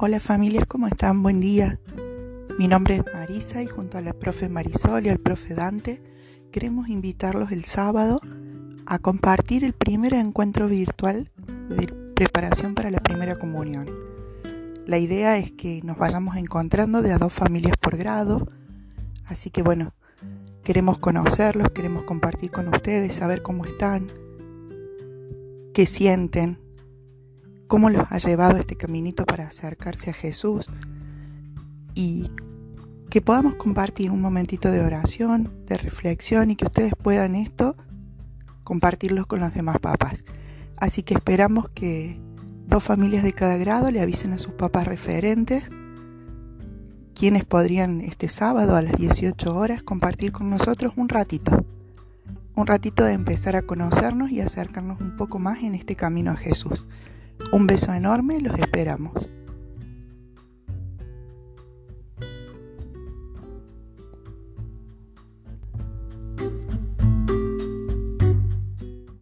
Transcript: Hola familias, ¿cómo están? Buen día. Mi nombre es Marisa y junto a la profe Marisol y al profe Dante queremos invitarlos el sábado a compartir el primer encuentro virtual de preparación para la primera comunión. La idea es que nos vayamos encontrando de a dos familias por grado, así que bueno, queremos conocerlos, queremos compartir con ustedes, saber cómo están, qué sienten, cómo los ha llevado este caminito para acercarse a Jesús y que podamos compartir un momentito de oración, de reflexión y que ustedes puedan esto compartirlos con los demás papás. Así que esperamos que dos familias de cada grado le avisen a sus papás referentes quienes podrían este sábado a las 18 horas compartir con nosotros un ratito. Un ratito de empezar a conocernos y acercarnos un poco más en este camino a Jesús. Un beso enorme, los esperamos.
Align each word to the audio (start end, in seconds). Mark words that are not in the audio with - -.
Hola 0.00 0.20
familias, 0.20 0.64
¿cómo 0.66 0.86
están? 0.86 1.24
Buen 1.24 1.40
día. 1.40 1.80
Mi 2.56 2.68
nombre 2.68 2.98
es 2.98 3.02
Marisa 3.12 3.64
y 3.64 3.66
junto 3.66 3.98
a 3.98 4.00
la 4.00 4.12
profe 4.12 4.48
Marisol 4.48 5.06
y 5.06 5.08
al 5.08 5.18
profe 5.18 5.56
Dante 5.56 6.00
queremos 6.52 6.88
invitarlos 6.88 7.50
el 7.50 7.64
sábado 7.64 8.20
a 8.86 9.00
compartir 9.00 9.64
el 9.64 9.72
primer 9.72 10.14
encuentro 10.14 10.68
virtual 10.68 11.32
de 11.68 11.88
preparación 12.14 12.76
para 12.76 12.92
la 12.92 13.00
primera 13.00 13.34
comunión. 13.34 13.90
La 14.86 14.98
idea 14.98 15.36
es 15.36 15.50
que 15.50 15.80
nos 15.82 15.98
vayamos 15.98 16.36
encontrando 16.36 17.02
de 17.02 17.10
a 17.10 17.18
dos 17.18 17.32
familias 17.32 17.76
por 17.76 17.96
grado, 17.96 18.46
así 19.24 19.50
que 19.50 19.62
bueno, 19.62 19.94
queremos 20.62 20.98
conocerlos, 20.98 21.72
queremos 21.72 22.04
compartir 22.04 22.52
con 22.52 22.68
ustedes, 22.68 23.16
saber 23.16 23.42
cómo 23.42 23.64
están, 23.64 24.06
qué 25.74 25.86
sienten, 25.86 26.67
cómo 27.68 27.90
los 27.90 28.06
ha 28.10 28.18
llevado 28.18 28.56
este 28.56 28.76
caminito 28.76 29.24
para 29.24 29.46
acercarse 29.46 30.10
a 30.10 30.14
Jesús 30.14 30.68
y 31.94 32.30
que 33.10 33.20
podamos 33.20 33.54
compartir 33.54 34.10
un 34.10 34.20
momentito 34.20 34.70
de 34.70 34.80
oración, 34.80 35.52
de 35.66 35.76
reflexión 35.76 36.50
y 36.50 36.56
que 36.56 36.64
ustedes 36.64 36.94
puedan 37.00 37.34
esto 37.34 37.76
compartirlos 38.64 39.26
con 39.26 39.40
los 39.40 39.54
demás 39.54 39.78
papás. 39.78 40.24
Así 40.76 41.02
que 41.02 41.14
esperamos 41.14 41.68
que 41.70 42.20
dos 42.66 42.82
familias 42.82 43.22
de 43.22 43.32
cada 43.32 43.56
grado 43.56 43.90
le 43.90 44.00
avisen 44.00 44.32
a 44.32 44.38
sus 44.38 44.54
papás 44.54 44.86
referentes 44.86 45.64
quienes 47.14 47.44
podrían 47.44 48.00
este 48.00 48.28
sábado 48.28 48.76
a 48.76 48.82
las 48.82 48.96
18 48.96 49.56
horas 49.56 49.82
compartir 49.82 50.30
con 50.30 50.50
nosotros 50.50 50.92
un 50.96 51.08
ratito. 51.08 51.66
Un 52.54 52.66
ratito 52.66 53.04
de 53.04 53.12
empezar 53.12 53.56
a 53.56 53.62
conocernos 53.62 54.30
y 54.30 54.40
acercarnos 54.40 55.00
un 55.00 55.16
poco 55.16 55.38
más 55.38 55.62
en 55.62 55.74
este 55.74 55.96
camino 55.96 56.30
a 56.30 56.36
Jesús. 56.36 56.86
Un 57.52 57.66
beso 57.66 57.92
enorme, 57.92 58.40
los 58.40 58.58
esperamos. 58.58 59.28